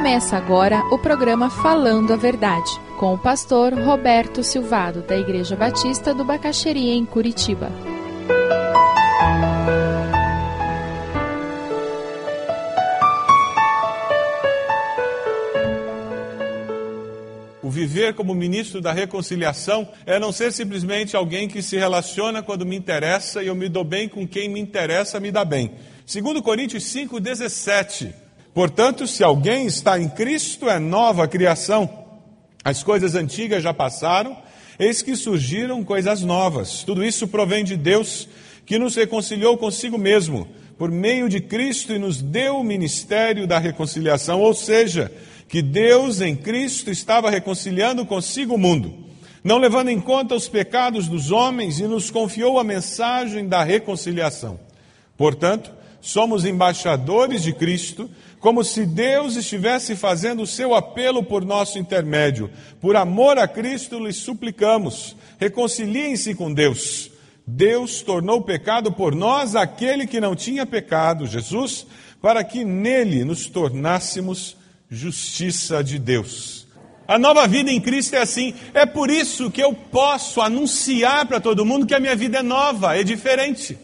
[0.00, 6.14] Começa agora o programa Falando a Verdade, com o pastor Roberto Silvado, da Igreja Batista
[6.14, 7.70] do Bacaxeria, em Curitiba.
[17.62, 22.64] O viver como ministro da reconciliação é não ser simplesmente alguém que se relaciona quando
[22.64, 25.72] me interessa e eu me dou bem com quem me interessa, me dá bem.
[26.06, 28.29] Segundo Coríntios 5:17.
[28.52, 31.88] Portanto, se alguém está em Cristo, é nova criação.
[32.64, 34.36] As coisas antigas já passaram,
[34.78, 36.82] eis que surgiram coisas novas.
[36.82, 38.28] Tudo isso provém de Deus,
[38.66, 43.58] que nos reconciliou consigo mesmo, por meio de Cristo e nos deu o ministério da
[43.58, 45.12] reconciliação, ou seja,
[45.48, 48.94] que Deus em Cristo estava reconciliando consigo o mundo,
[49.42, 54.58] não levando em conta os pecados dos homens e nos confiou a mensagem da reconciliação.
[55.16, 58.08] Portanto, somos embaixadores de Cristo,
[58.40, 62.50] como se Deus estivesse fazendo o seu apelo por nosso intermédio.
[62.80, 67.10] Por amor a Cristo, lhes suplicamos: reconciliem-se com Deus.
[67.46, 71.86] Deus tornou pecado por nós aquele que não tinha pecado, Jesus,
[72.22, 74.56] para que nele nos tornássemos
[74.88, 76.66] justiça de Deus.
[77.06, 78.54] A nova vida em Cristo é assim.
[78.72, 82.42] É por isso que eu posso anunciar para todo mundo que a minha vida é
[82.42, 83.76] nova, é diferente.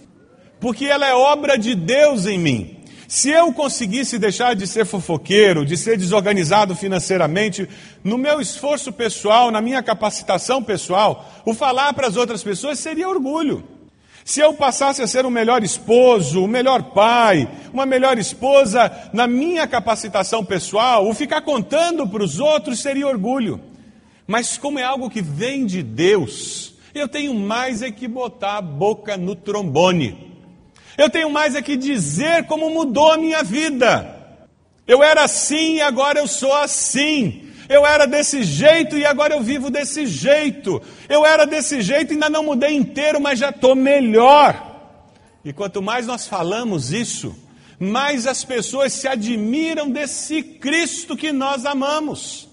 [0.61, 2.76] Porque ela é obra de Deus em mim.
[3.09, 7.69] Se eu conseguisse deixar de ser fofoqueiro, de ser desorganizado financeiramente,
[8.03, 13.09] no meu esforço pessoal, na minha capacitação pessoal, o falar para as outras pessoas seria
[13.09, 13.62] orgulho.
[14.25, 19.29] Se eu passasse a ser um melhor esposo, um melhor pai, uma melhor esposa, na
[19.29, 23.61] minha capacitação pessoal, o ficar contando para os outros seria orgulho.
[24.27, 28.62] Mas como é algo que vem de Deus, eu tenho mais é que botar a
[28.62, 30.26] boca no trombone.
[30.97, 34.15] Eu tenho mais é que dizer como mudou a minha vida.
[34.87, 37.51] Eu era assim e agora eu sou assim.
[37.69, 40.81] Eu era desse jeito e agora eu vivo desse jeito.
[41.09, 44.75] Eu era desse jeito e ainda não mudei inteiro, mas já estou melhor.
[45.45, 47.37] E quanto mais nós falamos isso,
[47.79, 52.49] mais as pessoas se admiram desse Cristo que nós amamos.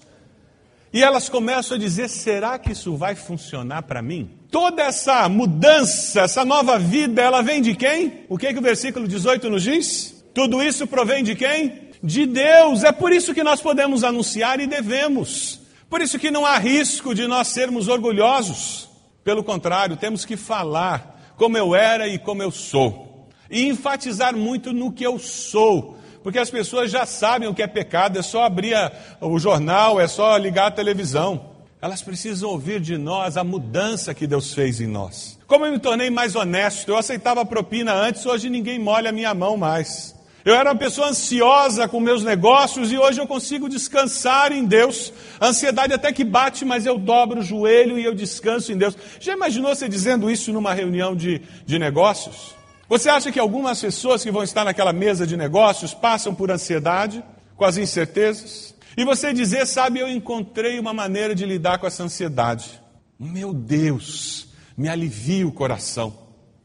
[0.92, 4.30] E elas começam a dizer: será que isso vai funcionar para mim?
[4.54, 8.20] Toda essa mudança, essa nova vida, ela vem de quem?
[8.28, 10.24] O que, que o versículo 18 nos diz?
[10.32, 11.90] Tudo isso provém de quem?
[12.00, 12.84] De Deus.
[12.84, 15.58] É por isso que nós podemos anunciar e devemos.
[15.90, 18.88] Por isso que não há risco de nós sermos orgulhosos.
[19.24, 23.26] Pelo contrário, temos que falar como eu era e como eu sou.
[23.50, 27.66] E enfatizar muito no que eu sou porque as pessoas já sabem o que é
[27.66, 28.74] pecado, é só abrir
[29.20, 31.53] o jornal, é só ligar a televisão.
[31.84, 35.38] Elas precisam ouvir de nós a mudança que Deus fez em nós.
[35.46, 39.34] Como eu me tornei mais honesto, eu aceitava propina antes, hoje ninguém molha a minha
[39.34, 40.14] mão mais.
[40.46, 45.12] Eu era uma pessoa ansiosa com meus negócios e hoje eu consigo descansar em Deus.
[45.38, 48.96] A ansiedade até que bate, mas eu dobro o joelho e eu descanso em Deus.
[49.20, 52.54] Já imaginou você dizendo isso numa reunião de, de negócios?
[52.88, 57.22] Você acha que algumas pessoas que vão estar naquela mesa de negócios passam por ansiedade,
[57.58, 58.73] com as incertezas?
[58.96, 62.80] E você dizer, sabe, eu encontrei uma maneira de lidar com essa ansiedade.
[63.18, 66.16] Meu Deus, me alivia o coração.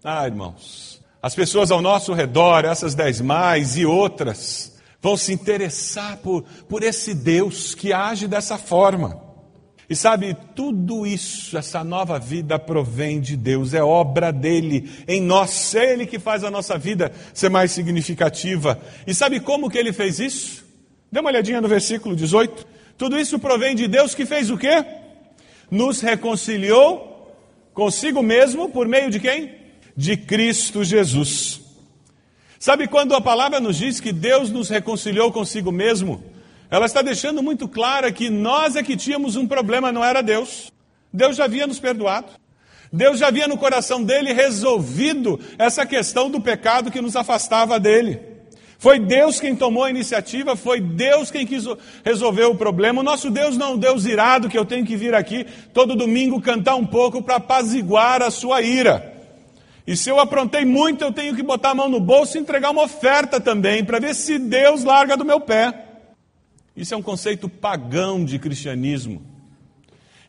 [0.03, 6.17] Ah, irmãos, as pessoas ao nosso redor, essas dez mais e outras, vão se interessar
[6.17, 9.29] por, por esse Deus que age dessa forma.
[9.89, 15.73] E sabe, tudo isso, essa nova vida provém de Deus, é obra dele em nós,
[15.73, 18.79] é ele que faz a nossa vida ser mais significativa.
[19.07, 20.68] E sabe como que ele fez isso?
[21.11, 22.67] Dê uma olhadinha no versículo 18.
[22.97, 24.85] Tudo isso provém de Deus que fez o quê?
[25.71, 27.35] Nos reconciliou
[27.73, 29.55] consigo mesmo por meio de quem?
[29.95, 31.61] De Cristo Jesus.
[32.59, 36.23] Sabe quando a palavra nos diz que Deus nos reconciliou consigo mesmo?
[36.69, 40.71] Ela está deixando muito clara que nós é que tínhamos um problema, não era Deus.
[41.11, 42.33] Deus já havia nos perdoado.
[42.91, 48.19] Deus já havia no coração dele resolvido essa questão do pecado que nos afastava dele.
[48.79, 51.65] Foi Deus quem tomou a iniciativa, foi Deus quem quis
[52.03, 53.01] resolver o problema.
[53.01, 55.97] O nosso Deus não é um Deus irado que eu tenho que vir aqui todo
[55.97, 59.13] domingo cantar um pouco para apaziguar a sua ira.
[59.85, 62.69] E se eu aprontei muito, eu tenho que botar a mão no bolso e entregar
[62.69, 65.73] uma oferta também, para ver se Deus larga do meu pé.
[66.73, 69.21] Isso é um conceito pagão de cristianismo,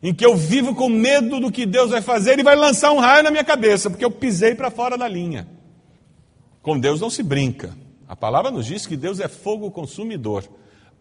[0.03, 2.99] em que eu vivo com medo do que Deus vai fazer e vai lançar um
[2.99, 5.47] raio na minha cabeça, porque eu pisei para fora da linha.
[6.61, 7.73] Com Deus não se brinca.
[8.11, 10.43] A palavra nos diz que Deus é fogo consumidor.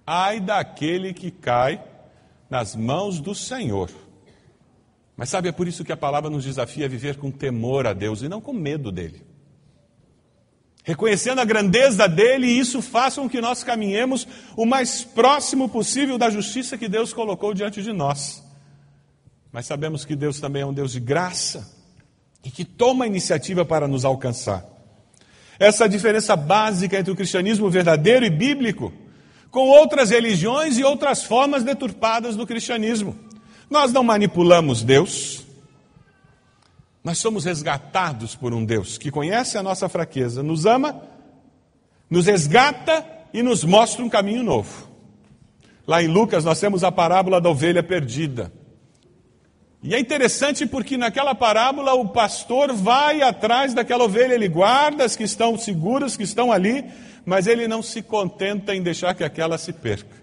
[0.07, 1.83] Ai daquele que cai
[2.49, 3.91] nas mãos do Senhor.
[5.17, 7.93] Mas sabe, é por isso que a palavra nos desafia a viver com temor a
[7.93, 9.27] Deus e não com medo dele.
[10.85, 14.27] reconhecendo a grandeza dele, e isso faça com que nós caminhemos
[14.57, 18.41] o mais próximo possível da justiça que Deus colocou diante de nós.
[19.51, 21.77] Mas sabemos que Deus também é um Deus de graça
[22.45, 24.80] e que toma iniciativa para nos alcançar.
[25.61, 28.91] Essa diferença básica entre o cristianismo verdadeiro e bíblico
[29.51, 33.15] com outras religiões e outras formas deturpadas do cristianismo.
[33.69, 35.45] Nós não manipulamos Deus,
[37.05, 41.03] nós somos resgatados por um Deus que conhece a nossa fraqueza, nos ama,
[42.09, 44.89] nos resgata e nos mostra um caminho novo.
[45.87, 48.51] Lá em Lucas nós temos a parábola da ovelha perdida.
[49.83, 55.17] E é interessante porque naquela parábola o pastor vai atrás daquela ovelha, ele guarda as
[55.17, 56.85] que estão seguras, que estão ali,
[57.25, 60.21] mas ele não se contenta em deixar que aquela se perca.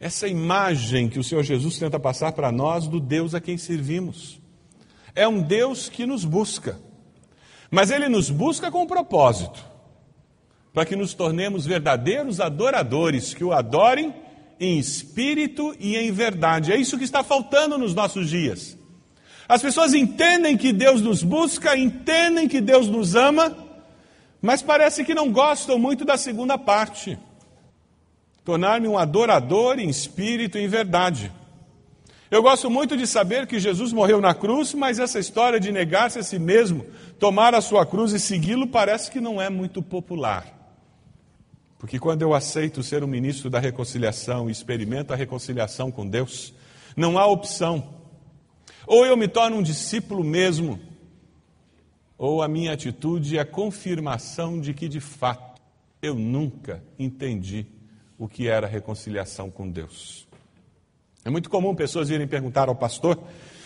[0.00, 4.40] Essa imagem que o Senhor Jesus tenta passar para nós do Deus a quem servimos.
[5.14, 6.80] É um Deus que nos busca,
[7.70, 9.64] mas ele nos busca com um propósito,
[10.72, 14.14] para que nos tornemos verdadeiros adoradores, que o adorem
[14.60, 16.70] em espírito e em verdade.
[16.70, 18.76] É isso que está faltando nos nossos dias.
[19.48, 23.56] As pessoas entendem que Deus nos busca, entendem que Deus nos ama,
[24.40, 27.18] mas parece que não gostam muito da segunda parte.
[28.44, 31.32] Tornar-me um adorador em espírito e em verdade.
[32.30, 36.20] Eu gosto muito de saber que Jesus morreu na cruz, mas essa história de negar-se
[36.20, 36.86] a si mesmo,
[37.18, 40.59] tomar a sua cruz e segui-lo, parece que não é muito popular.
[41.80, 46.52] Porque quando eu aceito ser um ministro da reconciliação e experimento a reconciliação com Deus,
[46.94, 47.94] não há opção.
[48.86, 50.78] Ou eu me torno um discípulo mesmo,
[52.18, 55.58] ou a minha atitude é confirmação de que de fato
[56.02, 57.64] eu nunca entendi
[58.18, 60.28] o que era reconciliação com Deus.
[61.24, 63.18] É muito comum pessoas irem perguntar ao pastor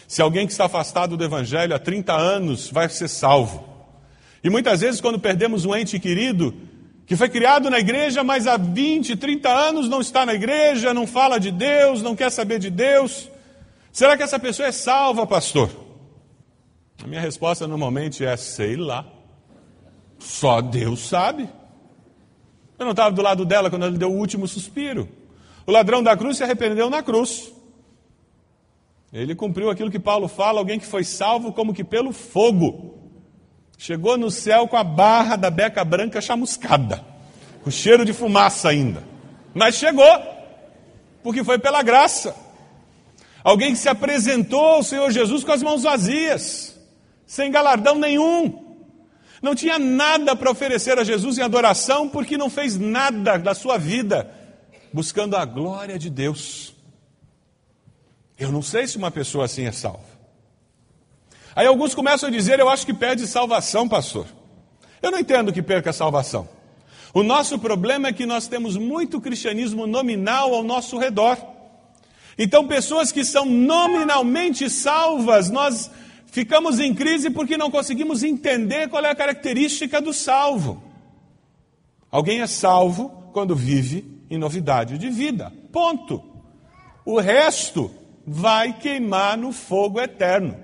[0.06, 3.69] se alguém que está afastado do Evangelho há 30 anos vai ser salvo.
[4.43, 6.55] E muitas vezes, quando perdemos um ente querido,
[7.06, 11.06] que foi criado na igreja, mas há 20, 30 anos não está na igreja, não
[11.06, 13.28] fala de Deus, não quer saber de Deus.
[13.92, 15.70] Será que essa pessoa é salva, pastor?
[17.02, 19.06] A minha resposta normalmente é: sei lá.
[20.18, 21.48] Só Deus sabe.
[22.78, 25.08] Eu não estava do lado dela quando ele deu o último suspiro.
[25.66, 27.52] O ladrão da cruz se arrependeu na cruz.
[29.12, 33.03] Ele cumpriu aquilo que Paulo fala: alguém que foi salvo como que pelo fogo.
[33.76, 37.04] Chegou no céu com a barra da beca branca chamuscada,
[37.62, 39.02] com cheiro de fumaça ainda.
[39.52, 40.06] Mas chegou,
[41.22, 42.34] porque foi pela graça.
[43.42, 46.78] Alguém que se apresentou ao Senhor Jesus com as mãos vazias,
[47.26, 48.76] sem galardão nenhum.
[49.42, 53.76] Não tinha nada para oferecer a Jesus em adoração, porque não fez nada da sua
[53.76, 54.30] vida
[54.90, 56.74] buscando a glória de Deus.
[58.38, 60.13] Eu não sei se uma pessoa assim é salva.
[61.54, 64.26] Aí alguns começam a dizer: Eu acho que perde salvação, pastor.
[65.00, 66.48] Eu não entendo que perca a salvação.
[67.12, 71.38] O nosso problema é que nós temos muito cristianismo nominal ao nosso redor.
[72.36, 75.90] Então, pessoas que são nominalmente salvas, nós
[76.26, 80.82] ficamos em crise porque não conseguimos entender qual é a característica do salvo.
[82.10, 85.52] Alguém é salvo quando vive em novidade de vida.
[85.70, 86.22] Ponto.
[87.04, 87.90] O resto
[88.26, 90.63] vai queimar no fogo eterno.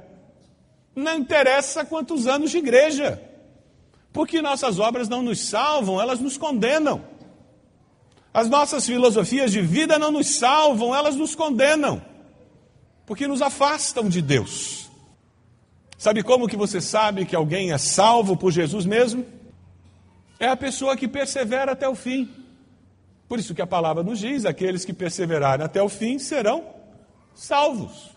[0.95, 3.23] Não interessa quantos anos de igreja,
[4.13, 7.05] porque nossas obras não nos salvam, elas nos condenam.
[8.33, 12.01] As nossas filosofias de vida não nos salvam, elas nos condenam,
[13.07, 14.89] porque nos afastam de Deus.
[15.99, 19.27] Sabe como que você sabe que alguém é salvo por Jesus mesmo?
[20.39, 22.29] É a pessoa que persevera até o fim.
[23.29, 26.65] Por isso que a palavra nos diz: aqueles que perseverarem até o fim serão
[27.35, 28.11] salvos.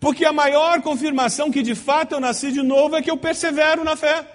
[0.00, 3.84] Porque a maior confirmação que de fato eu nasci de novo é que eu persevero
[3.84, 4.26] na fé.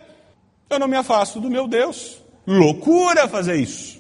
[0.70, 2.22] Eu não me afasto do meu Deus.
[2.46, 4.00] Loucura fazer isso.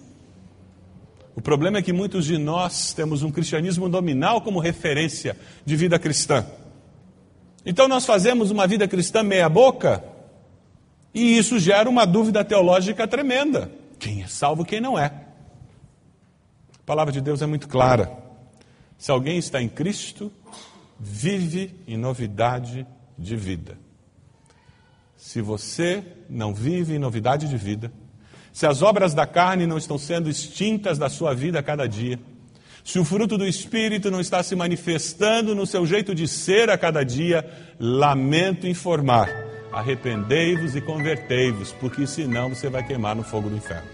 [1.35, 5.97] O problema é que muitos de nós temos um cristianismo nominal como referência de vida
[5.97, 6.45] cristã.
[7.65, 10.03] Então nós fazemos uma vida cristã meia-boca
[11.13, 13.71] e isso gera uma dúvida teológica tremenda.
[13.97, 15.05] Quem é salvo, quem não é?
[15.05, 18.11] A palavra de Deus é muito clara.
[18.97, 20.31] Se alguém está em Cristo,
[20.99, 22.85] vive em novidade
[23.17, 23.77] de vida.
[25.17, 27.91] Se você não vive em novidade de vida,
[28.51, 32.19] se as obras da carne não estão sendo extintas da sua vida a cada dia,
[32.83, 36.77] se o fruto do Espírito não está se manifestando no seu jeito de ser a
[36.77, 37.43] cada dia,
[37.79, 39.27] lamento informar:
[39.71, 43.89] arrependei-vos e convertei-vos, porque senão você vai queimar no fogo do inferno.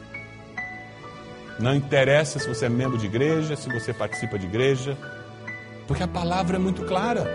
[1.58, 4.98] Não interessa se você é membro de igreja, se você participa de igreja,
[5.92, 7.28] porque a palavra é muito clara,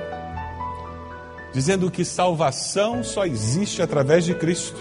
[1.52, 4.80] dizendo que salvação só existe através de Cristo.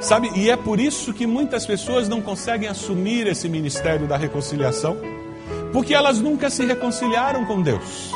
[0.00, 4.98] Sabe, e é por isso que muitas pessoas não conseguem assumir esse ministério da reconciliação,
[5.72, 8.12] porque elas nunca se reconciliaram com Deus.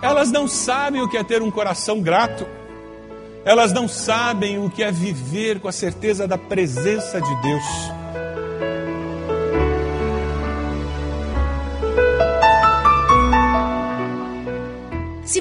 [0.00, 2.46] Elas não sabem o que é ter um coração grato.
[3.44, 8.01] Elas não sabem o que é viver com a certeza da presença de Deus.